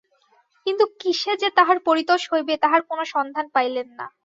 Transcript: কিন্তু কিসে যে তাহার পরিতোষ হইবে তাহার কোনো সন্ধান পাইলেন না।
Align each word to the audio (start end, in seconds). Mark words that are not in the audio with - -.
কিন্তু 0.65 0.83
কিসে 0.99 1.33
যে 1.41 1.49
তাহার 1.57 1.77
পরিতোষ 1.87 2.21
হইবে 2.31 2.53
তাহার 2.63 2.81
কোনো 2.89 3.03
সন্ধান 3.13 3.45
পাইলেন 3.55 3.87
না। 3.99 4.05